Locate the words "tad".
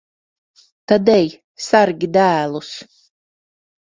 0.91-1.11